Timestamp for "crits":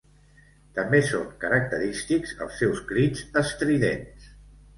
2.93-3.23